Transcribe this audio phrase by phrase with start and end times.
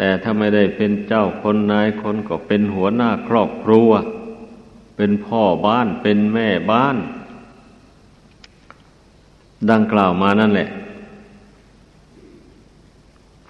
[0.00, 3.90] แต่ถ้าไม่ได้เป็นเจ้าคนนายคนก็เป็นหัวหน้าครอบครัว
[4.96, 6.96] เป็นพ่อบ้านเป็นแม่บ้าน
[9.70, 10.68] ดังกล่าวมานั่นแหละ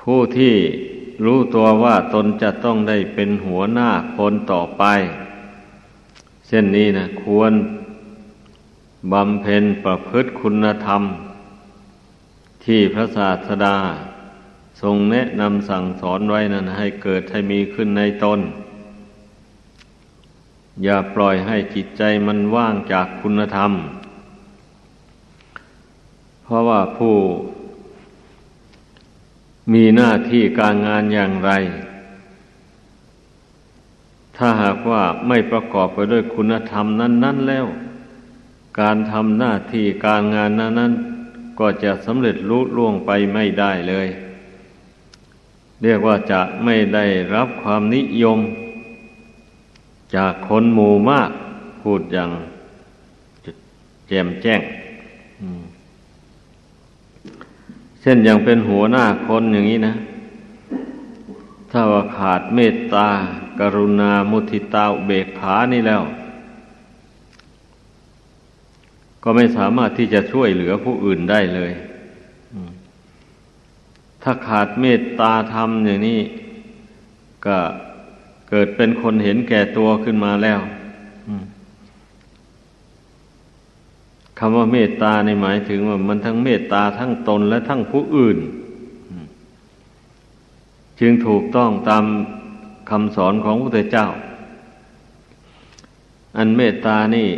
[0.01, 0.55] ผู้ที่
[1.25, 4.85] รู้ตัวว่าตนจะต้องได้เป็นหัวหน้าคนต่อไป
[6.47, 7.53] เช่นนี้นะควร
[9.13, 11.03] บำเพ็ญประพฤติคุณธรรม
[12.65, 13.77] ที่พระศาสดา
[14.81, 18.41] ทรงแนะนำสั่งสอนไว้นั้นให้เกิดให้มีขึ้นในตน
[20.85, 23.73] อย่าปล่อยให้จิตใจมันว่างจากคุณธรรม
[26.45, 27.17] เพราะว่าผู้
[29.73, 31.51] มีหน้าที่การงานอย่างไร
[34.37, 37.67] ถ้าหากว่าไม่ประกอบไปด้วยคุณธรรมนั้น ๆแล้ว
[38.81, 44.09] การทำหน้าที่การงานนั้นๆก็จะสำเร็จลุล่วงไปไม่ได้เลย
[45.83, 48.39] เรียกว่าจะไม่ได้รับความนิยม
[50.17, 51.31] จากคนหมู่มาก
[51.83, 52.31] พูดอย่าง
[54.09, 54.63] แจ่มแจ้ง
[58.01, 59.95] เช่นอย่างเป็นหัวหน้าคนอย่างนี้นะ
[61.71, 63.09] ถ้าว่าขาดเมตตา
[63.61, 66.03] กรุณา มุทิตาเบกขานี่แล้ว
[69.23, 71.73] ก็ไม่สามารถที่จะช่วยเหลือผู้อื่นได้เลย
[74.23, 76.21] ถ้าขาดเมตตาธรรมอย่างนี้
[77.47, 77.59] ก็
[78.49, 80.61] เกิดเป็นคนเห็นแก่ตัวขึ้นมาแล้ว
[84.39, 88.39] คำว่าเมตตาในหมายถึงว่ามันทั้งเมตตาทั้งตนและทั้งผู้อื่น
[91.01, 92.05] จึงถูกต้องตาม
[92.91, 94.07] คำสอนของพระพุทธเจ้า
[96.37, 97.29] อันเมตตานี่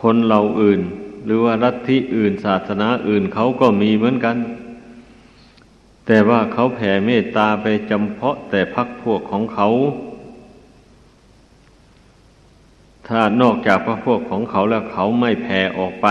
[0.00, 0.80] คนเราอื่น
[1.24, 4.36] หรือว่ารัฐิอื่นศาสนาอื่นเขาก็มีเหมือนกัน
[6.06, 9.68] แต่ว่าเขาแผ่เมตตาไปจำเพาะแต่พักพวกของเขา
[13.08, 16.08] ถ้านอกจากพระพวกของเขาแล้วเขาไม่แผ่ออกไป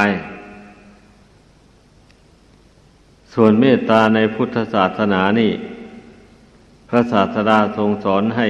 [3.34, 5.52] ส่วนเมตตาในพุทธศาสนานี่
[6.90, 8.48] พระศาสดาทรงสอนให้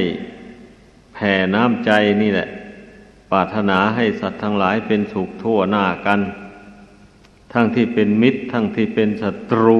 [1.13, 2.47] แผ่น้ำใจนี่แหละ
[3.31, 6.19] ปรารถนาให้สัตว์ทั้งหลายเป็นสุขทั่วหน้ากัน
[7.53, 9.79] ทั้งที่เป็นมิตร ทั้งที่เป็นศัตรู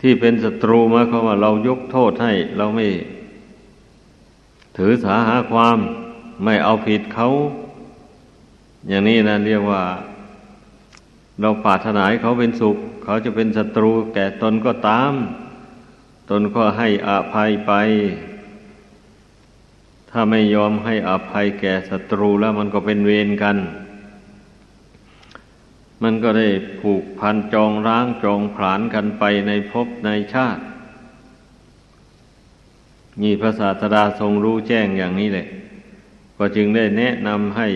[0.00, 2.86] ที่เป็นศัตรูมายควาว่าเรายกโทษให้ เราไม่
[4.76, 5.78] ถือสาหาความ
[6.44, 7.28] ไม่เอาผิดเขา
[8.88, 9.82] อย่างนี้นะเรียกว่า
[11.40, 15.12] เราปรารถนาให้เขาเป็นสุข เขาจะเป็นศัตรูแก่ตนก็ตาม
[16.30, 17.72] ตนก็ให้อภัยไป
[20.10, 23.56] ถ้าไม่ยอมให้อภัยแก่ศัตรูแล้วมันก็เป็นเวรกัน
[26.04, 26.48] มันก็ได้
[26.80, 30.62] ผูกพันจองร้างจองผลานกันไปในภพในชาติ
[33.20, 35.46] มีพระศาสดาทรงรู้แจ้งอย่างนี้เลย
[36.38, 37.68] ก็จึงได้แนะนำให้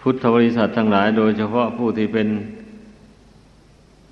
[0.00, 2.28] พุทธบริษัททั้งหลาย โดยเฉพาะผู้ที่เป็น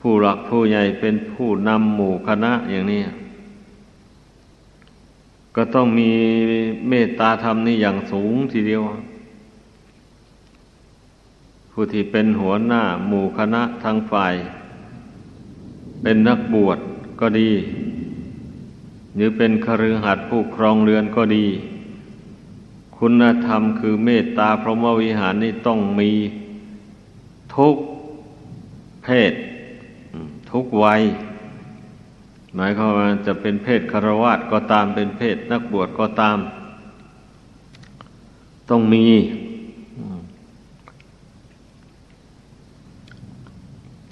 [0.00, 3.02] ผู้หลักผู้ใหญ่เป็นผู้นำหมู่คณะอย่างนี้
[5.56, 6.10] ก็ต้องมี
[6.88, 8.82] เมตตาธรรมนี่อย่างสูงทีเดียว
[11.76, 14.34] ผู้ที่เป็นหัวหน้าหมู่คณะทางฝ่าย
[16.02, 16.78] เป็นนักบวช
[17.20, 17.50] ก็ดี
[19.14, 21.46] หรือเป็นคฤหัสถ์ผู้ครองเรือนก็ดี
[22.98, 26.10] คุณธรรมคือเมตตาพรหมวิหารนี่ต้องมี
[27.56, 27.76] ทุก
[29.04, 29.32] เพศ
[30.50, 31.02] ทุกวัย
[32.54, 36.38] หมายความว่าจะเป็นเพศคารวะก็ตามเป็นเพศนักบวชก็ตาม
[38.70, 39.06] ต้องมี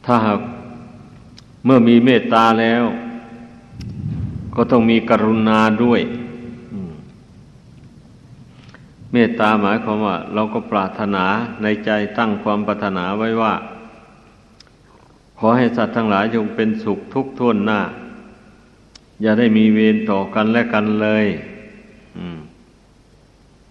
[0.04, 0.40] ถ้าหาก
[1.64, 2.84] เมื่อมีเมตตาแล้ว
[4.56, 6.00] ก็ต้องมีกรุณาด้วย
[9.12, 11.24] เมตตาหมายความว่า เราก็ปรารถนา
[11.62, 13.54] ในใจตั้งความปรารถนาไว้ว่า
[15.38, 17.80] ขอให้สัตว์ทั้งหลายจงเป็นสุขทุกท่วนหน้า
[19.22, 21.26] อย่าได้มีเวรต่อกันและกันเลย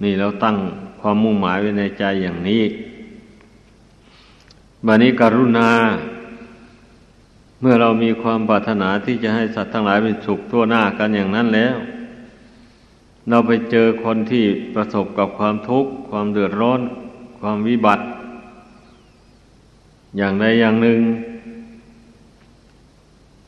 [0.03, 0.57] นี่เราตั้ง
[0.99, 2.63] ความมุ่งหมายไว้ในใจอย่างนี้
[4.85, 5.69] บัดนี้กรุณา
[7.61, 11.75] เมื่อเรามีความปรารถนาที่จะให้สัตว์ทั้งหลายเป็นสุขทั่วหน้ากันอย่างนั้นแล้ว
[13.29, 16.81] เราไปเจอคนที่ประสบกับความทุกข์ ความเดือดร้อน
[17.39, 18.03] ความวิบัติ
[20.17, 21.01] อย่างใดอย่างหนึ่ง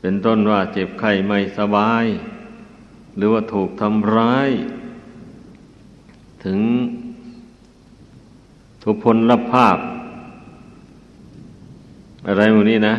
[0.00, 2.04] เป็นต้นว่าเจ็บไข้ไม่สบาย
[3.16, 4.50] หรือว่าถูกทำร้าย
[6.44, 6.58] ถึง
[8.82, 9.78] ทุพพลภาพ
[12.26, 12.96] อะไรหมดนี้นะ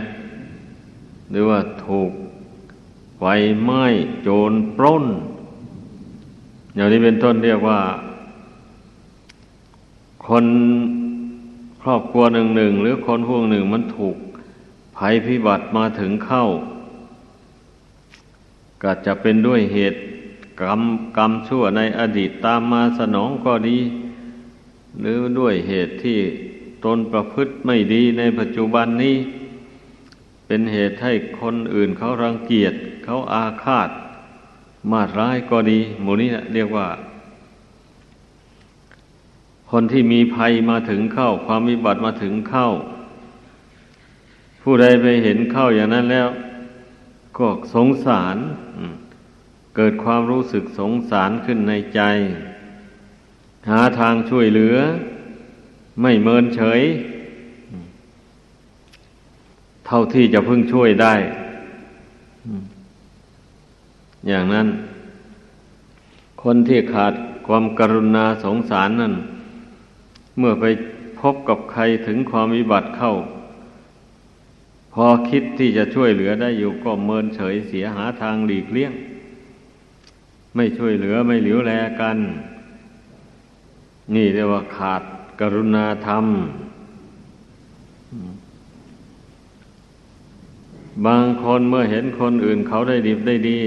[1.30, 2.12] หรือว่าถูก
[3.18, 3.24] ไฟ
[3.64, 3.84] ไหม้
[4.22, 5.06] โจรปล้น
[6.76, 7.82] อย่างนี้เป็นต้นเรียกว่า
[10.26, 10.46] คน
[11.82, 14.16] ครอบครัวหนึ่งหนึ่งหรือคนพวกหนึ่งมันถูก
[14.98, 16.46] ภัยพิบัติมาถึงเข้า
[18.84, 20.00] ก็จะเป็นด้วยเหตุ
[20.62, 20.82] กรรม
[21.18, 23.78] กรรมชั่วในอดีตตามมาสนองก็ดี
[25.00, 26.20] หรือด้วยเหตุที่
[26.86, 29.16] ตนประพฤติไม่ดีในปัจจุบันนี้
[30.48, 33.90] เป็นเหตุให้คนอื่นเขารังเกียจเขาอาฆาต
[34.92, 36.88] มาร้ายก็ดีหมูนี้เรียกว่า
[39.72, 42.68] คนที่มีภัยมาถึงเข้า ความวิบัติมาถึงเข้า
[44.62, 46.30] ผู้ใดไปเห็นเข้าอย่างนั้นแล้ว
[47.38, 48.38] ก็สงสาร
[49.76, 52.02] เกิดความรู้สึกสงสารขึ้นในใจ
[53.70, 54.78] หาทางช่วยเหลือ
[56.02, 56.82] ไม่เมินเฉย
[59.86, 61.14] เท่าที่จะพึ่งช่วยได้
[64.28, 64.68] อย่างนั้น
[66.44, 67.14] คนที่ขาด
[67.48, 69.14] ความกรุณาสงสารนั่น
[70.38, 70.66] เมื่อไป
[71.20, 73.14] พบกับใครถึงความวิบัติเข้า
[74.94, 78.94] พอคิดที่จะช่วยเหลือได้อยู่ก็เมินเฉยเสียหาทางหลีกเลี่ยง
[80.56, 81.72] ไม่ช่วยเหลือไม่เหลียวแล
[82.02, 82.18] กัน
[84.16, 85.04] นี่เรียกว่าขาด
[85.40, 86.26] กรุณาธรรม
[91.06, 93.62] บางคนเมื่อเห็นคนอื่นเขาได้ดีได้ดี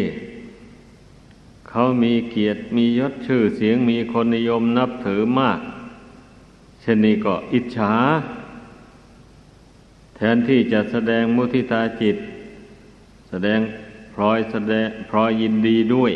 [1.68, 5.60] เขามีเกียรติมียศชื่อเสียงมีคนนิยมนับถือมาก
[6.80, 7.94] เช่นนี้ก็อิจฉา
[10.16, 12.16] แทนที่จะแสดงมุทิตาจิต
[13.28, 13.60] แสดง
[14.14, 16.12] พลอยแสดงพลอยยินดีด้วย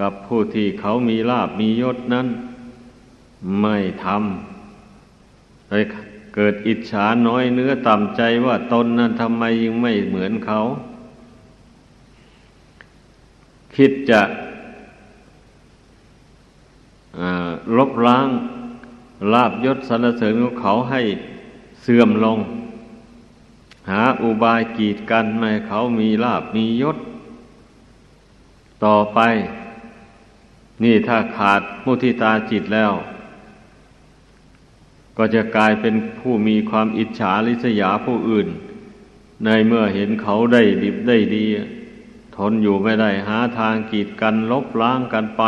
[0.00, 2.26] กับผู้ที่เขามีลาบมียศนั้น
[3.60, 5.84] ไม่ทำเลย
[6.34, 10.60] เกิดอิจฉาน้อยเนื้อต่ำใจว่าตนนั้นทำไมยังไม่เหมือนเขา
[13.76, 14.22] คิดจะ
[17.76, 18.28] ลบล้าง
[19.32, 21.00] ลาบยศสรรเสริญของเขาให้
[21.82, 22.38] เสื่อมลง
[23.90, 26.96] หาอุบายกีดกันไม่เขามีลาบมียศ
[28.84, 29.20] ต่อไป
[30.82, 32.92] นี่ถ้าขาดมุทิตาจิตแล้ว
[35.22, 38.48] ก็จะกลายเป็นผู้มีความอิจฉาริษยาผู้อื่น
[39.44, 41.44] ในเมื่อเห็นเขาได้ดิบได้ดี
[42.36, 45.42] ทนอยู่ไม่ได้หาทางกีดกันลบล้างกันไป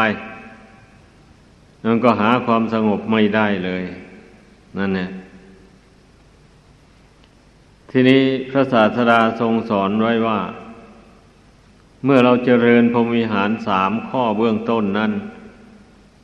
[1.84, 3.82] นั่นก็หาความสงบไม่ได้เลย
[4.78, 5.10] นั่นเนี่ย
[7.90, 10.40] ทีนี้พระศาสดาทรงสอนไว้ว่า
[12.04, 15.12] เมื่อเราเจริญพรหมิหารสามข้อเบื้องต้นนั้น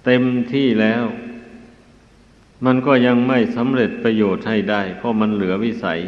[0.05, 0.23] เต็ม
[0.53, 1.05] ที่แล้ว
[2.65, 6.01] มันก็ยังไม่สำเร็จประโยชน์ให้ได้ เพราะมันเหลือวิสัย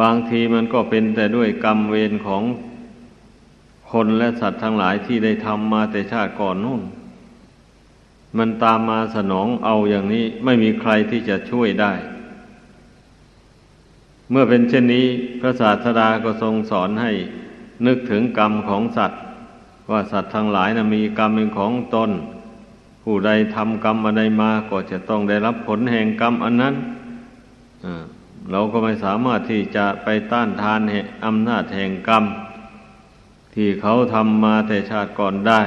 [0.00, 2.42] บางทีมันก็เป็นแต่ด้วยกรรมเวรของ
[3.92, 6.82] คนและสัตว์ทั้งหลายที่ได้ทำมาแต่ชาติก่อนนู่น
[8.38, 11.92] มันตามมาสนองเอาอย่างนี้ไม่มีใครที่จะช่วยได้
[14.30, 15.06] เมื่อเป็นเช่นนี้
[15.40, 17.12] พระศาสดาก็ทรงสอนให้
[17.86, 19.20] นึกถึงกรรมของสัตว์
[19.90, 22.10] ว่าสัตว์ทั้งหลายนะมีกรรมเป็นของตน
[23.06, 26.74] ผู้ใดทำกรรมอะไรมาก็จะต้องได้รับผลแห่งกรรมอันนั้น
[28.50, 30.80] เราก็ไม่สามารถที่จะไปต้านทาน
[31.26, 32.24] อำนาจแห่งกรรม
[33.54, 35.62] ที่เขาทำมาแต่ชาติก่อนได้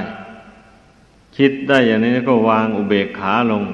[1.36, 3.64] คิดได้อย่างนี้ก็วางอุเบกขาลง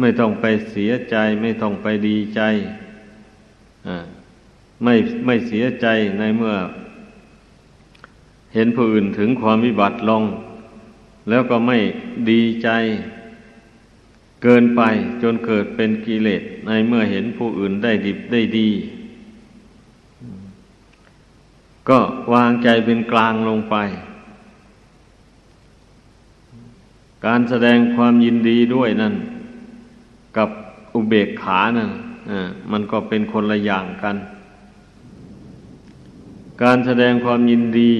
[0.00, 2.40] ไม่ต้องไปเสียใจ ไม่ต้องไปดีใจ
[4.84, 4.94] ไม่
[5.26, 5.86] ไม่เสียใจ
[6.18, 6.56] ในเมื่อ
[8.54, 10.22] เห็นผู้อื่นถึงความวิบัติลง
[11.28, 11.78] แล้วก็ไม่
[12.30, 12.68] ดีใจ
[14.42, 14.82] เกินไป
[15.22, 18.68] จนเกิดเป็นกิเลสในเมื่อเห็นผู้อื่นได้ดิบได้ดี
[21.88, 21.98] ก็
[22.34, 23.76] วางใจเป็นกลางลงไป
[27.26, 29.14] การแสดงความยินดีด้วยนั่น
[30.36, 30.48] กับ
[30.94, 31.90] อุเบกขานั่น
[32.72, 34.16] มันก็เป็นคนละอย่างกัน
[36.62, 37.92] การแสดงความยินดี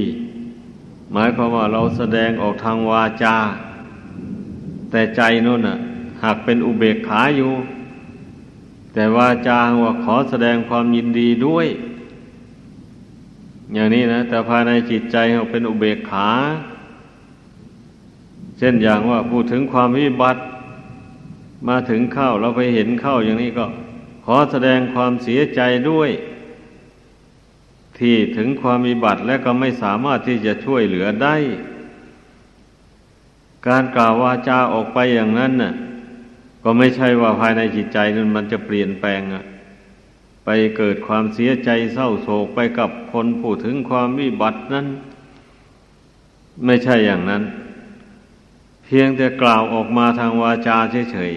[1.12, 3.37] หมายความว่าเราแสดงออกทางวาจา
[4.90, 5.78] แต่ใจนู่นน่ะ
[6.23, 7.52] หากเป็นอุเบกขาอยู่
[8.92, 11.66] แต่วาจาว่าขอแสดงความยินดีด้วย
[13.75, 16.28] อย่างนี้นะ แต่ภายในจิตใจเราเป็นอุเบกขา
[18.58, 20.40] เช่นอย่างว่าพูดถึงความวิบัติ
[21.68, 23.66] มาถึงเข้าเราไปเห็นเข้าอย่างนี้ก็
[24.25, 26.11] ขอแสดงความเสียใจด้วย
[27.98, 31.36] ที่ถึงความมีบัตรและก็ไม่สามารถที่จะช่วยเหลือได้
[33.68, 35.74] การกล่าววาจาออกไปอย่างนั้นน่ะ
[36.62, 39.44] ก็ไม่ใช่ว่าภายในจิตใจนั้นมันจะเปลี่ยนแปลงอะ
[40.44, 44.86] ไปเกิดความเสียใจเศร้าโศกไปกับคนผู้ถึงความวิบัตินั้น
[46.64, 47.42] ไม่ใช่อย่างนั้น
[48.84, 50.76] เพียงแต่กล่าวออกมาทางวาจา
[51.12, 51.34] เฉย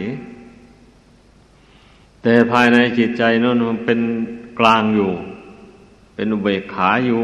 [0.76, 4.00] ๆแต่ภายในจิตใจนั่นมันเป็น
[4.60, 5.12] กลางอยู่
[6.20, 7.24] เป็นอุเบกขาอยู่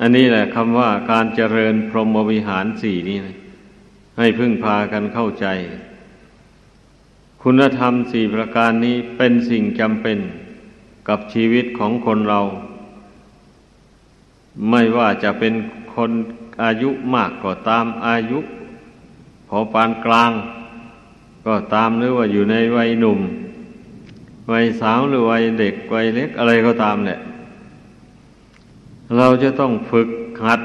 [0.00, 3.36] อันนี้แหละคำว่าการเจริญพรหมวิหารสี่นี่นะ
[4.18, 5.46] ให้พึ่งพากันเข้าใจ
[7.42, 10.18] คุณธรรมสี่ประการนี้เป็นสิ่งจำเป็น
[11.08, 12.40] กับชีวิตของคนเรา
[14.70, 15.54] ไม่ว่าจะเป็น
[15.94, 16.10] คน
[16.62, 18.38] อายุมากก็ตามอายุ
[19.48, 20.32] พอปานกลาง
[21.46, 23.20] ก็ตามหรือว่าอยู่ในวัยหนุ่ม
[24.50, 27.18] วัยสาวหรือวัยเด็กวัยเล็กอะไรก็ตามแหละ
[29.16, 30.08] เราจะต้องฝึก
[30.44, 30.60] หัด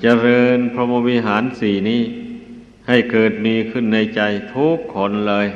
[0.00, 2.02] เจริญพรหมวิหารสี่นี้
[2.88, 4.20] ให้เกิดมีขึ้นในใจ
[4.54, 5.46] ทุกคนเลย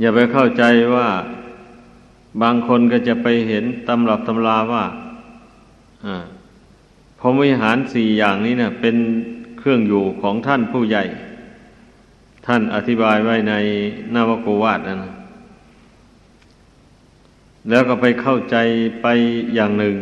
[0.00, 1.08] อย่าไปเข้าใจว่า
[2.42, 4.84] บางคนก็จะไปเห็นตำรับตำราว่า
[7.18, 8.96] พรหมวิหารสี่อย่างนี้เนะ่ยเป็น
[9.58, 11.04] เครื่องอยู่ของท่านผู้ใหญ่
[12.46, 13.54] ท่านอธิบายไว้ใน
[14.14, 15.12] นาวโกวาดนะ
[17.68, 18.56] แล้วก็ไปเข้าใจ
[19.02, 19.06] ไป
[19.54, 19.94] อย่างหนึ่ง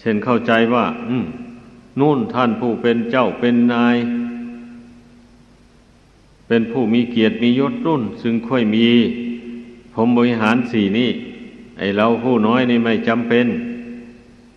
[0.00, 1.24] เช่นเข้าใจว่า อืม
[2.00, 3.96] นู่นท่านผู้เป็นเจ้าเป็นนาย
[6.48, 8.88] เป็นผู้มีเกียรติมียศรุ่น ซึ่งค่อยมี
[9.94, 11.10] ผมบริหารสี่นี่
[11.78, 13.46] ไอเราผู้น้อยนี่ไม่จำเป็น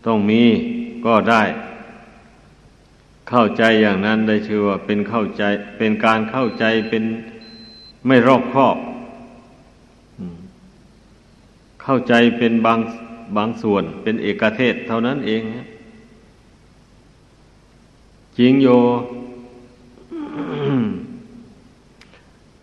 [0.05, 0.43] ต้องมี
[1.05, 1.41] ก็ได้
[3.30, 5.44] เข้าใจอย่างนั้นได้ชื่อว่าเป็นเข้าใจ
[5.77, 7.03] เป็นการเข้าใจเป็น
[8.08, 8.77] ไม่รอบคอบ
[11.84, 12.80] เข้าใจเป็นบาง
[13.38, 15.42] บางส่วนเป็นเอกเทศเท่านั้นเอง
[18.38, 18.68] จริงโย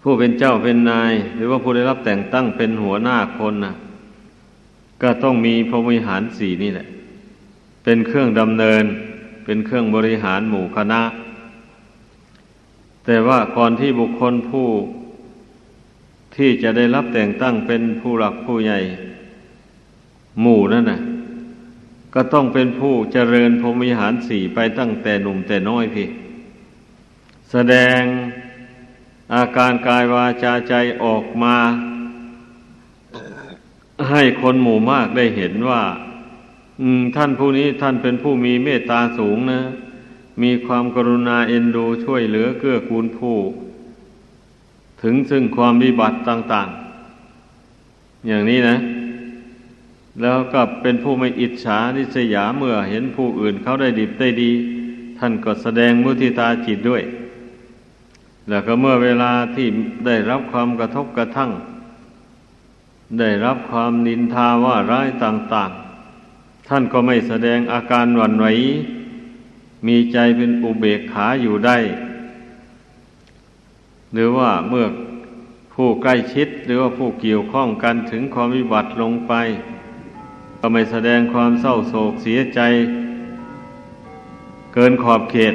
[0.02, 3.74] ผู้เป็นเจ้าเป็นนาย หรือว่าผู้ได้รับแต่งตั้งเป็นหัวหน้าคนนะ
[5.02, 6.86] ก็ต้องมีพรหมิหารสี่นี่แหละ
[7.84, 8.84] เป็นเครื่องดำเนิน
[9.52, 11.02] เป็นเครื่องบริหารหมู่คณะ
[13.04, 14.68] แต่ว่าก่อนที่บุคคลผู้
[16.36, 18.78] ที่จะได้รับแต่งตั้งเป็นผู้หลักผู้ใหญ่
[20.40, 21.00] หมู่นั่นน่ะ
[22.14, 26.08] ก็ต้องเป็นผู้เจริญพรหมิหารสี่ไปตั้งแต่หนุ่มแต่น้อยพี่
[27.50, 28.00] แสดง
[29.34, 31.56] อาการกายวาจาใจออกมา
[34.10, 35.82] ให้คนหมู่มากได้เห็นว่า
[37.16, 39.60] ท่านผู้นี้ท่านเป็นผู้มีเมตตาสูงนะ
[40.42, 43.38] มีความกรุณาเอ็นดูช่วยเหลือเกื้อกูลผู้
[45.02, 46.68] ถึงซึ่งความวิบัติต่าง
[47.48, 48.76] ๆ อย่างนี้นะ
[50.20, 54.50] แล้วก็เป็นผู้ไม่อิจฉานิสยาเมื่อเห็นผู้อื่นเขาได้ดีได้ดี
[55.18, 57.02] ท่านก็แสดงมุทิตาจิตด้วย
[58.48, 59.66] แล้วก็เมื่อเวลาที่
[60.06, 61.50] ได้รับความกระทบกระทั่ง
[63.18, 65.89] ได้รับความนินทาว่าร้ายต่าง ๆ
[66.72, 68.46] ท่านก็ไม่แสดงอาการหวั่นไหว
[69.86, 71.78] มีใจเป็นอุเบกขาอยู่ได้
[74.12, 74.86] หรือว่าเมื่อ
[75.74, 79.32] ผู้ใกล้ชิดหรือว่าผู้เกี่ยวข้องกันถึงความวิบัติลงไป
[80.58, 82.60] ก็ไม่แสดงความเศร้าโศกเสียใจ
[84.74, 85.54] เกินขอบเขต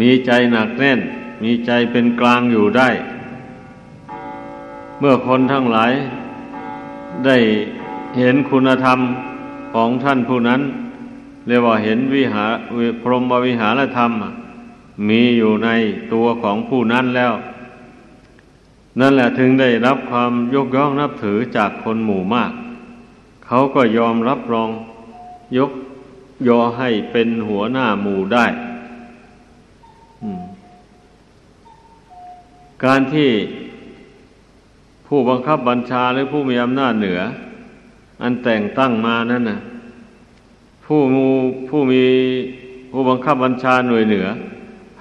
[0.00, 1.00] มีใจหนักแน่น
[1.42, 2.88] มีใจเป็นกลางอยู่ได้
[5.00, 5.92] เมื่อคนทั้งหลาย
[7.26, 7.38] ได้
[8.18, 8.98] เห็นคุณธรรม
[9.74, 10.60] ของท่านผู้นั้น
[11.46, 12.52] เรียกว่าเห็นวิหาร
[13.02, 14.10] พรหมวิหารธรรม
[15.08, 15.68] มีอยู่ใน
[16.12, 17.32] ตัวของผู้นั้นแล้ว
[19.00, 22.52] นั่นแหละถึงได้รับความยกย่องนับถือจากคนหมู่มาก
[23.46, 24.70] เขาก็ยอมรับรอง
[25.56, 25.70] ยก
[26.48, 28.46] ยอให้เป็นหัวหน้าหมู่ได้
[32.84, 33.30] การที่
[35.06, 37.20] ผู้บังคับบัญชาหรือผู้มีอำนาจเหนือ
[38.22, 39.58] อันแต่งตั้งมานั่นนะ
[40.84, 41.26] ผู้มู
[41.68, 42.04] ผู้มี
[42.90, 44.26] ผู้บังคับบัญชาหน่วยเหนือ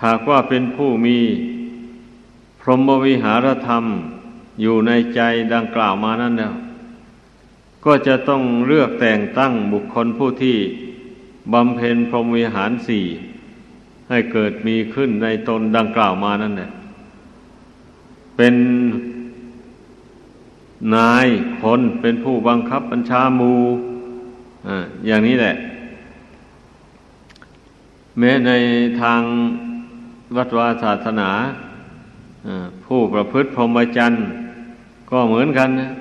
[0.03, 1.17] หากว่าเป็นผู้มี
[2.61, 3.83] พรหมวิหารธรรม
[4.61, 5.21] อยู่ในใจ
[5.53, 6.53] ดังกล่าวมานั่นแล้ว
[7.85, 10.57] ก็จะต้องเลือกแต่งตั้งบุคคลผู้ที่
[11.53, 13.05] บำเพ็ญพรหมวิหารสี่
[14.09, 16.71] ให้เกิดมีขึ้นในตนดังกล่าวมานั่นแหละ
[18.37, 18.55] เป็น
[20.95, 21.27] นาย
[21.61, 23.53] คนเป็นผู้บังคับบัญชามู
[24.67, 24.75] อ่
[25.07, 25.55] อย่างนี้แหละ
[28.19, 28.51] แม้ใน
[29.01, 29.21] ทาง
[30.35, 31.29] วัดวาศาสนา
[32.85, 34.23] ผู้ประพฤติพรหมจรรย์
[35.09, 35.91] ก็เหมือนกันนะ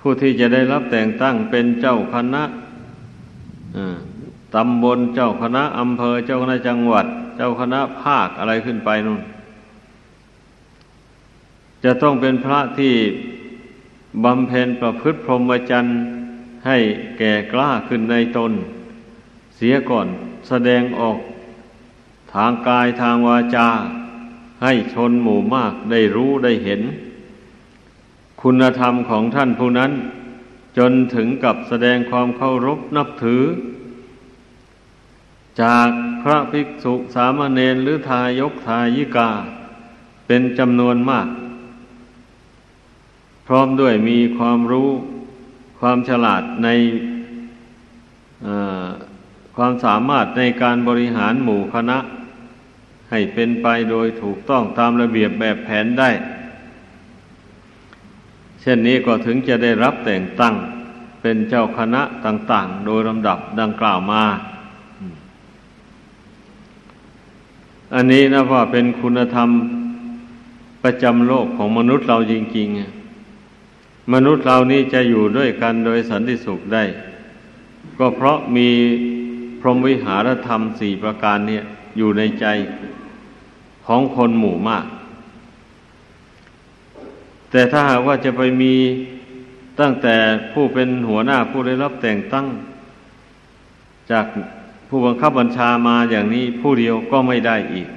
[0.00, 2.42] ผู้ที่จะได้รับแต่งตั้งเป็นเจ้าคณะ
[4.54, 7.06] ตำบลเจ้าคณะอำเภอเจ้าคณะจังหวัด
[7.36, 9.20] เจ้าคณะภาคอะไรขึ้นไปนู่น
[11.84, 12.94] จะต้องเป็นพระที่
[14.24, 15.98] บำเพ็ญประพฤติพรหมจรรย์
[16.66, 16.78] ให้
[17.18, 18.52] แก่กล้าขึ้นในตน
[19.56, 20.06] เสียก่อน
[20.48, 21.18] แสดงออก
[22.34, 23.68] ทางกายทางวาจา
[24.62, 26.82] ให้ชนหมู่มากได้รู้ได้เห็น
[28.42, 29.92] คุณธรรมของท่านผู้นั้น
[30.78, 33.42] จนถึงกับแสดงความเคารพนับถือ
[35.62, 35.88] จาก
[36.22, 39.30] พระภิกษุสามเณรหรือทายกทายิกา
[40.26, 41.28] เป็นจำนวนมาก
[43.46, 44.90] พร้อมด้วยมีความรู้
[45.80, 46.68] ความฉลาดใน
[49.56, 51.98] ความสามารถในการบริหารหมู่คณะ
[53.10, 56.10] ให้เป็นไปโดยถูกต้องตามระเบียบแบบแผนได้
[58.60, 60.54] เช่นนี้ก็ถึงจะได้รับแต่งตั้ง
[61.20, 64.24] เป็นเจ้าคณะต่าง ๆ โดยลำดับดังกล่าวมา
[67.94, 69.48] อันนี้นะว่าเป็นคุณธรรม
[70.84, 73.03] ประจำโลกของมนุษย์เราจริง ๆ
[74.12, 76.84] มนุษย์เรานี้จะอยู่ด้วยกันโดยสันติสุขได้
[77.98, 78.68] ก็เพราะมี
[79.60, 81.64] พรหมวิหารธรรมสี่ประการเนี่ย
[81.96, 82.46] อยู่ในใจ
[83.86, 84.86] ของคนหมู่มาก
[87.50, 88.74] แต่ถ้าหากว่าจะไปมี
[89.80, 90.16] ตั้งแต่
[90.52, 92.46] ผู้เป็นหัวหน้าผู้ได้รับแต่งตั้ง
[94.10, 94.26] จาก
[94.88, 97.88] ผู้บังคับบัญชามาอย่างนี้ผู้เดียวก็ไม่ได้อีก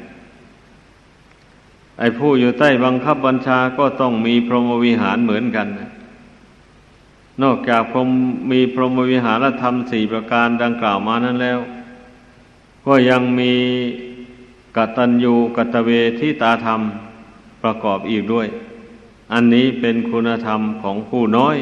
[1.99, 5.81] ไอ้ผู้อยู่ใต้บังคับบัญชาก็ต้องมีพรหมวิหารเหมือนกันน
[7.43, 8.09] นอกจากพรม
[8.51, 11.59] มีพรหมวิหารธรรมสี่ประการดังกล่าวมานั้นแล้ว
[12.85, 13.53] ก็ยังมี
[14.75, 15.89] กตัญญูกตเว
[16.19, 16.81] ทิตาธรรม
[17.63, 18.47] ประกอบอีกด้วย
[19.33, 21.57] อันนี้เป็นคุณธรรมของผู้น้อย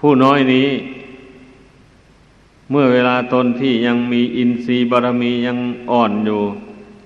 [0.00, 0.68] ผู้น้อยนี้
[2.70, 5.58] เมื่อเวลาตนที่ยังมีอินทรีย์บารมียัง
[5.90, 6.42] อ่อนอยู่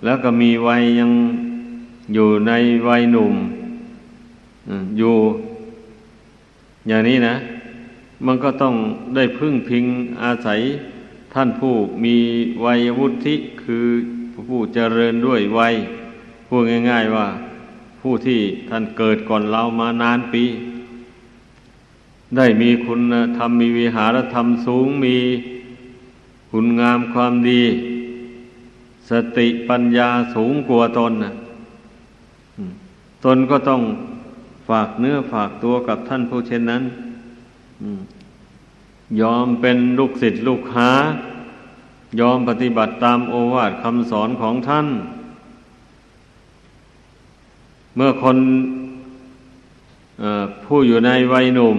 [0.05, 1.11] แล้วก็มีวัยยัง
[2.15, 2.53] อยู่ใน
[2.89, 3.35] วัยหนุ่ม
[4.99, 5.15] อยู่
[6.89, 7.35] อย่างนี้นะ
[8.27, 8.75] มันก็ต้อง
[9.15, 9.85] ได้พึ่งพิง
[10.23, 10.61] อาศัย
[11.35, 12.17] ท่านผู้มี
[12.65, 13.87] วัยวุฒิคือ
[14.49, 15.75] ผู้เจริญด้วยวัย
[16.47, 17.27] พูดง่าย ๆว่า
[18.01, 20.45] ผู้ที่ท่านเกิดก่อนเรามานานปี
[22.37, 25.17] ได้มีคุณธรรมมีวิหารธรรมสูงมี
[26.51, 27.63] คุณงามความดี
[29.11, 31.33] สติปัญญาสูงกว่าตนนะ
[33.25, 36.83] ตนก็ต้องากเนื้อฝากตัวกับท่านผู้เช่นนั้น
[39.21, 40.91] ยอมเป็นลูกศิษย์ลูกหา
[42.21, 44.87] ยอมปฏิบัติตามโอวาทคำสอนของท่าน
[47.97, 48.39] เมื่อคน
[50.65, 51.79] ผู้อยู่ในวัยหนุ่ม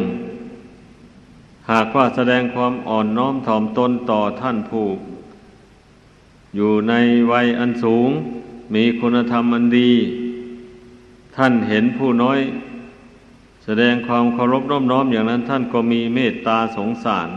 [1.72, 4.88] หากว่าแสดงความอ่อนน้อมถ่อมตนต่อท่านผู้
[6.56, 6.94] อยู่ใน
[7.32, 8.10] วัยอันสูง
[8.74, 9.92] มีคุณธรรมอันดี
[11.36, 12.40] ท่านเห็นผู้น้อย
[13.64, 17.30] แสดงความเคารพน้อมน้อมอย่างนั้น ท่านก็มีเมตตาสงสาร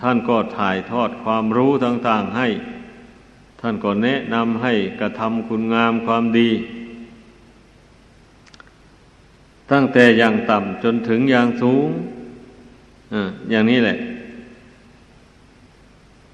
[0.00, 2.48] ท่านก็ถ่ายทอดความรู้ต่าง ๆให้
[3.60, 6.50] ท่านก็แนะนำให้กระทำคุณงามความดี
[9.72, 11.88] ตั้งแต่อย่างต่ำจนถึงอย่างสูง
[13.50, 13.98] อย่างนี้แหละ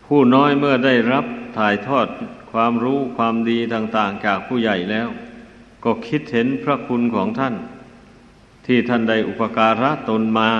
[0.07, 1.25] ผู้น้อยเมื่อได้รับ
[1.59, 2.07] ถ่ายทอด
[2.53, 5.09] ความรู้ความดีต่าง ๆ จากผู้ใหญ่แล้ว
[5.85, 7.55] ก็คิดเห็นพระคุณของท่าน
[8.73, 10.51] ที่ท่านได้อุปการะตนมา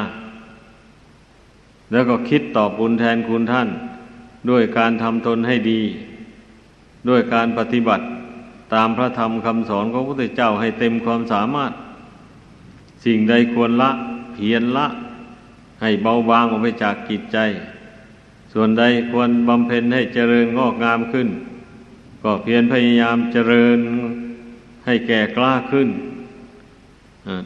[1.93, 3.69] แล้วก็คิดตอบบุญแทนคุณท่าน
[4.51, 5.81] ด้วยการทำตนให้ดี
[7.09, 8.05] ด้วยการปฏิบัติ
[8.75, 11.73] ตามพระธรรมคำสอนของพระพุทธเจ้าให้เต็มความสามารถ
[13.05, 13.91] สิ่งใดควรละ
[14.35, 14.87] เพียรละ
[15.83, 17.39] ให้เบาบางออกไปจากกิจใจ
[18.53, 21.29] ส่วนใดควรบำเพ็ญให้เจริญงอกงามขึ้น
[22.23, 23.79] ก็เพียรพยายามเจริญ
[24.87, 25.91] ให้แก่กล้าขึ้น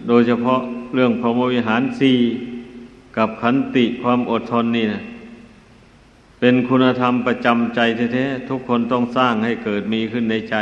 [0.08, 0.60] โดยเฉพาะ
[0.94, 2.12] เรื่องพรหมวิหารสี
[3.16, 5.02] กับขันติความอดทนนี่นะ
[6.40, 7.80] เป็นคุณธรรมประจำใจ
[8.12, 10.56] แท้ๆทุกคนต้องสร้างให้เกิดมีขึ้นในใจ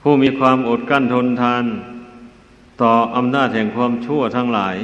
[0.00, 1.64] ผู้มีความอดกั้นทนทาน
[2.82, 4.76] ต่ออำนาจแห่งความชั่วทั้งหลาย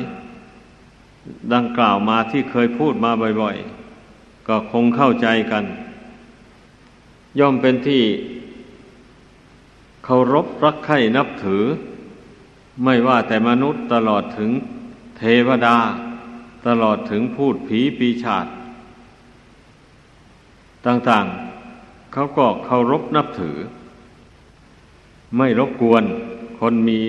[1.55, 3.57] ดังกล่าวมาที่เคยพูดมาบ่อย
[4.03, 5.65] ๆ ก็คงเข้าใจกัน
[7.39, 8.03] ย่อมเป็นที่
[10.09, 11.65] เคารพรักใคร่นับถือ
[12.85, 14.51] ไม่ว่าแต่มนุษย์ตลอดถึง
[15.19, 15.77] เทวดา
[16.67, 18.47] ตลอดถึงพูดผีปีชาจ
[20.87, 23.57] ต่างๆ เขาก็เคารพนับถือ
[25.37, 26.05] ไม่รบกวน
[26.61, 27.03] คนมี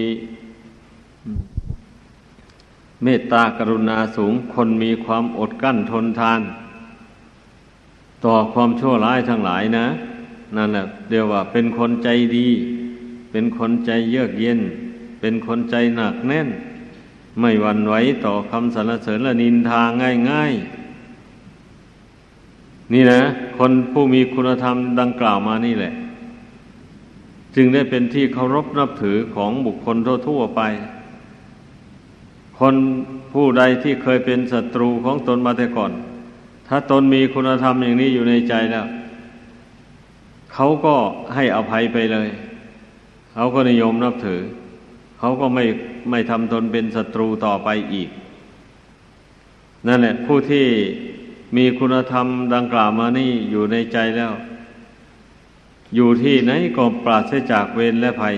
[3.04, 6.42] เมตตากรุณาสูง คนมีความอดกั้นทนทาน
[8.26, 9.88] ต่อความชั่วร้ายทั้งหลายนะ
[10.56, 12.48] นั่นแหละเรียกว่าเป็นคนใจดี
[13.32, 14.60] เป็นคนใจเยือกเย็น
[15.20, 16.48] เป็นคนใจหนักแน่น
[17.40, 19.82] ไม่หวั่นไหวต่อคำสรรเสริญและนินทา
[20.32, 23.22] ง่ายๆ นี่นะ
[23.58, 25.94] คนผู้มีคุณธรรมดังกล่าวมานี่แหละ
[27.56, 30.62] จึงได้เป็นที่เคารพนับถือของบุคคลทั่วๆไป
[32.60, 32.76] คน
[33.34, 35.92] ผู้ใดที่เคยเป็นศัตรูของตนมาแต่ก่อน
[36.68, 38.88] ถ้าตนมีคุณธรรมอย่างนี้อยู่ในใจแล้ว
[40.54, 40.96] เขาก็
[41.36, 42.30] ให้อภัยไปเลย
[43.40, 44.42] เขาก็นิยมนับถือ
[45.20, 45.66] เขาก็ไม่
[46.10, 48.10] ไม่ทำตนเป็นศัตรูต่อไปอีก
[49.88, 50.66] นั่นแหละ ผู้ที่
[51.58, 54.34] มีคุณธรรมดังกล่าวมานี่อยู่ในใจแล้ว
[55.96, 58.36] อยู่ที่ไหนก็ปราศจากเวรและภัย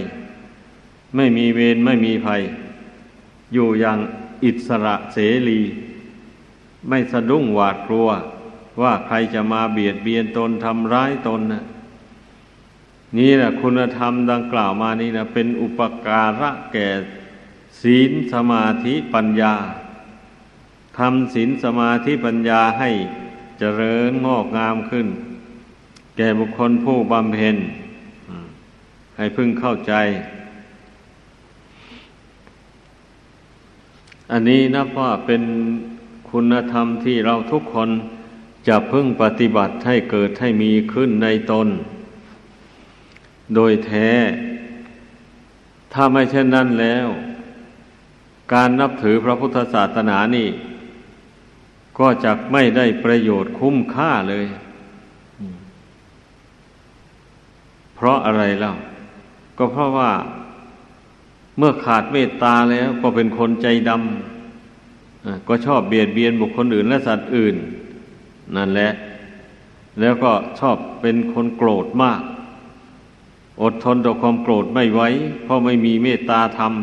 [1.15, 2.41] ไม่มีเวรไม่มีภัย
[3.53, 3.99] อยู่อย่าง
[4.43, 5.17] อิสระเส
[5.49, 5.62] รี
[6.89, 8.09] ไม่สะดุ้งหวาดกลัว
[8.81, 11.63] ว่าใครจะมาเบียดเบียนตนทำร้ายตนนะ
[13.17, 16.88] นี่แหละคุณธรรมดังกล่าวมานี่นะเป็นอุปการะแก่
[17.82, 19.54] ศีลสมาธิปัญญา
[20.98, 22.89] ทำศีลสมาธิปัญญาให้
[23.60, 25.08] เจริญงอกงามขึ้น
[26.17, 27.56] แก่บุคคลผู้บำเพ็ญ
[29.17, 29.93] ให้พึงเข้าใจ
[34.32, 35.43] อันนี้นับว่าเป็น
[36.32, 37.89] คุณธรรมที่เราทุกคน
[38.67, 41.67] จะพึงปฏิบัติให้เกิดให้มีขึ้นในตน
[43.55, 44.09] โดยแท้
[45.93, 47.07] ถ้าไม่เช่นนั้นแล้ว
[48.53, 50.49] การนับถือพระพุทธศาสนานี่
[51.99, 54.45] ก็จะไม่ได้ประโยชน์คุ้มค่าเลย
[57.95, 58.73] เพราะอะไรเล่า
[59.57, 60.12] ก็เพราะว่า
[61.57, 67.55] เมื่อขาดเมตตาแล้วก็เป็นคนใจดำก็ชอบเบียดเบียนบุคคลอื่นและสัตว์อื่น
[68.55, 68.91] นั่นแหละ
[69.99, 72.21] แล้วก็ชอบเป็นคนโกรธมาก
[73.62, 75.02] อดทนต่อความโกรธไม่ไหว
[75.43, 76.74] เพราะไม่มีเมตตาธรรม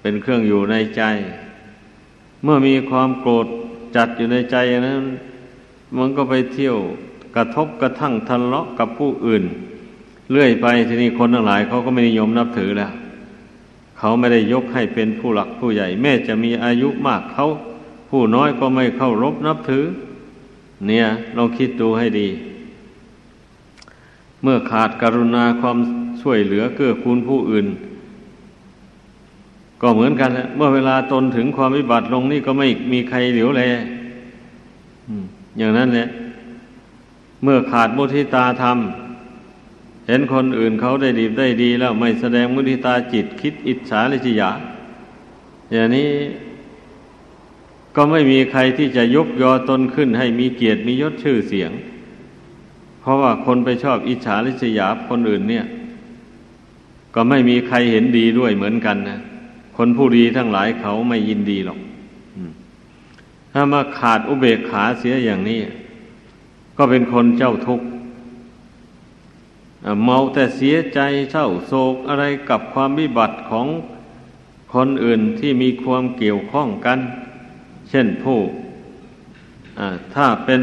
[0.00, 1.02] เป็นเครื่องอยู่ในใจ
[2.42, 3.46] เมื่อมีความโกรธ
[3.96, 4.56] จัดอยู่ในใจ
[4.88, 5.04] นั้น
[5.96, 6.76] มันก็ไปเที่ยว
[7.36, 9.44] กระทบกระทั่งทะเลาะกับผู้อื่น
[10.30, 12.92] เรื่อยไปทีนี้คนทั้งหลายเขาก็ไม่นิยมนับถือแล้ว
[13.98, 17.46] เขาไม่ได้ยกให้เป็นผู้หลักผู้ใหญ่ แม้จะมีอายุมากเขา
[18.10, 19.84] ผู้น้อยก็ไม่เข้ารบนับถือ
[20.86, 22.28] เนี่ยลองคิดดูให้ดี
[24.44, 25.78] เมื่อขาดกรุณาความ
[26.22, 27.66] ช่วยเหลือเกื้อกูลผู้อื่น
[29.80, 33.62] ก็เหมือนกันแหละเมื่อเวลาตนถึงความวิบัติลงนี่ก็ไม่มีใครเหลียวแล
[35.58, 36.08] อย่างนั้นแหละ
[37.42, 38.78] เมื่อขาดมุทิตาธรรม
[40.06, 44.50] เห็นคนอื่นเขาได้ดีได้ดี แล้วไม่แสดงมุทิตาจิตคิดอิจฉาลิษยา
[45.72, 46.08] อย่างนี้
[47.96, 51.72] ก็ไม่มีใครที่จะยกยอตนขึ้นให้มีเกียรติมียศชื่อเสียง
[53.04, 55.64] เพราะว่าคนไปชอบอิจฉาลิษยาคนอื่นเนี่ย
[57.14, 59.20] ก็ไม่มีใครเห็นดีด้วยเหมือนกันนะ
[59.76, 61.78] คนผู้ดีทั้งหลายเขาไม่ยินดีหรอก
[63.52, 65.60] ถ้ามาขาดอุเบกขาเสียอย่างนี้
[66.76, 67.86] ก็เป็นคนเจ้าทุกข์
[70.04, 71.00] เมาแต่เสียใจ
[71.32, 73.66] เศร้าโศกอะไรกับความวิบัติของ
[74.74, 76.98] คนอื่นที่มีความเกี่ยวข้องกัน
[77.90, 78.40] เช่นผู้
[80.14, 80.60] ถ้าเป็น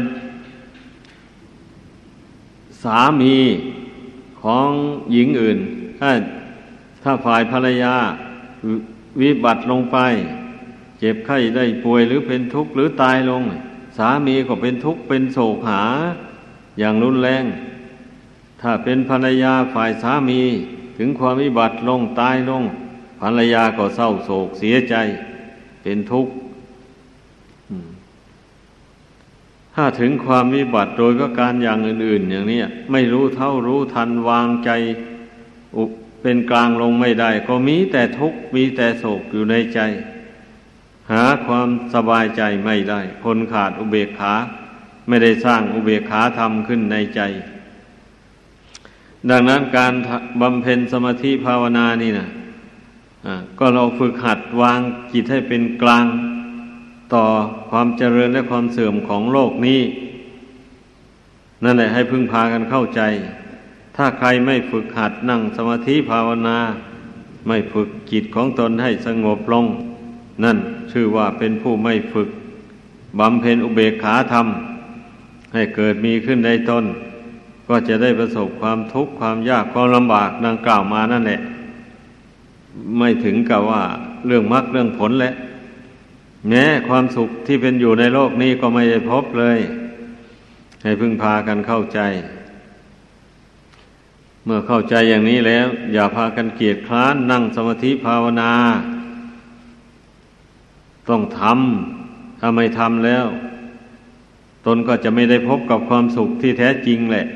[2.84, 3.36] สามี
[4.42, 4.68] ของ
[5.12, 5.58] หญิงอื่น
[5.98, 6.10] ถ้า
[7.02, 7.94] ถ้าฝ่ายภรรยา
[9.20, 9.98] วิบัติลงไป
[10.98, 13.42] เจ็บไข้ได้ป่วยหรือเป็นทุกข์หรือตายลง
[13.98, 15.82] สามีก็เป็นทุกข์เป็นโศกหา
[16.78, 17.44] อย่างรุนแรง
[18.60, 20.40] ถ้าเป็นภรรยาฝ่ายสามี
[20.98, 22.62] ถึงความวิบัติลงตายลง
[23.20, 24.94] ภรรยาก็เศร้าโศกเสียใจ
[25.82, 26.32] เป็นทุกข์
[29.74, 32.60] ถ้าถึงความวิบัติโดยก็การอย่างอื่น ๆ อย่างนี้
[32.92, 34.70] ไม่รู้เท่ารู้ทันวางใจ
[36.22, 39.80] เป็นกลางลงไม่ได้ ก็มีแต่ทุกข์มีแต่โศกอยู่ในใจ
[41.12, 44.34] หาความสบายใจไม่ได้ คนขาดอุเบกขา
[45.08, 47.20] ไม่ได้สร้างอุเบกขาธรรมขึ้นในใจ
[49.30, 49.92] ดังนั้นการ
[50.40, 54.80] บำเพ็ญสมาธิภาวนานี่นะะก็เราฝึกหัดวาง
[55.12, 56.06] จิตให้เป็นกลาง
[57.14, 57.24] ต่อ
[57.70, 59.80] ความเจริญและความเสื่อมของโลกนี้
[61.64, 63.00] นั่นแหละให้พึ่งพากันเข้าใจ
[63.96, 66.58] ถ้าใครไม่ฝึกหัดนั่งสมาธิภาวนา
[67.46, 69.66] ไม่ฝึกจิตของตนให้สงบลง
[70.44, 70.58] นั่น
[70.92, 72.28] ชื่อว่าเป็นผู้ไม่ฝึก
[73.18, 74.46] บำเพ็ญอุเบกขาธรรม
[75.54, 76.84] ให้เกิดมีขึ้นในตน
[77.68, 81.40] ก็จะได้ประสบความทุกข์ความยากความลำบากดังกล่าวมานั่นแหละ
[82.98, 83.82] ไม่ถึงกับว่า
[84.26, 85.32] เรื่องมรรคเรื่องผลแหละ
[86.48, 89.58] แม้ความสุขที่เป็นอยู่ในโลกนี้ก็ไม่ได้พบเลย
[90.82, 92.00] ให้พึ่งพากันเข้าใจ
[94.44, 98.52] เมื่อเข้าใจอย่างนี้แล้ว อย่าพากันเกียจคร้านนั่งสมาธิภาวนา
[101.08, 103.26] ต้องทำถ้าไม่ทำแล้ว
[104.66, 107.26] ตนก็จะไม่ได้พบกับความสุขที่แท้จริงแหละ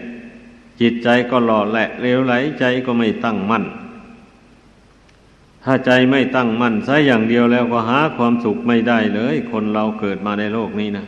[0.80, 3.64] จิตใจก็หล่อแหละเลวไหลใจก็ไม่ตั้งมั่น
[5.68, 11.06] ถ้าใจไม่ตั้งมั่นซะอย่างเดียวแล้วก็หาความสุขไม่ได้เลย คนเราเกิดมาในโลกนี้นะ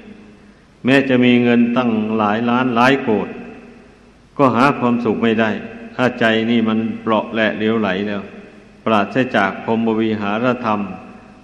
[0.84, 3.28] แม้จะมีเงินตั้งหลายล้านหลายโกด
[4.38, 5.50] ก็หาความสุขไม่ได้
[5.96, 8.22] ถ้าใจนี่มันเปราะแหละเลี้ยวไหลแล้ว
[8.84, 10.80] ปราศจากพรมวิหารธรรม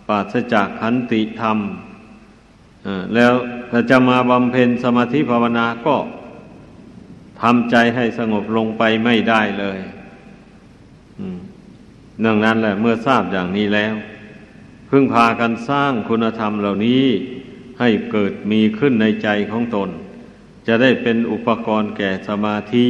[0.09, 1.59] ปราศจากขันติธรรม
[3.14, 3.33] แล้ว
[3.70, 5.96] ถ้าจะมาบำเพ็ญสมาธิภาวนาก็
[7.42, 9.79] ทำใจให้สงบลงไปไม่ได้เลย
[12.24, 13.94] ดังนั้นแหละเมื่อทราบอย่างนี้แล้ว
[14.90, 17.05] พึ่งพากันสร้างคุณธรรมเหล่านี้
[17.81, 19.90] ให้เกิดมีขึ้นในใจของตน
[20.66, 22.87] จะได้เป็นอุปกรณ์แก่สมาธิ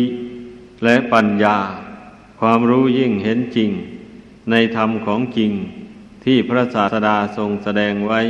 [0.85, 1.59] และปัญญา
[2.41, 3.71] ความรู้ยิ่งเห็นจริง
[4.51, 5.53] ในธรรมของจริง
[6.25, 8.21] ที่พระศาสดาทรงแสดงไว้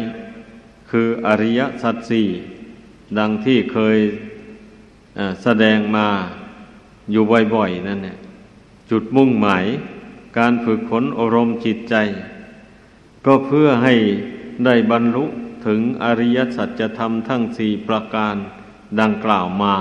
[0.90, 2.28] คืออริยสัจสี่
[3.18, 3.98] ดังที่เคย
[5.42, 6.08] แสดงมา
[7.12, 7.22] อยู่
[7.54, 8.18] บ่อยๆนั่นเนี่ย
[8.90, 9.64] จุดมุ่งหมาย
[10.38, 11.94] การฝึกฝนอารมณ์จิตใจ
[13.26, 13.94] ก็เพื่อให้
[14.64, 15.24] ได้บรรลุ
[15.66, 18.36] ถึงอริยสัจธรรมทั้งสี่ประการ
[19.00, 19.76] ดังกล่าวมา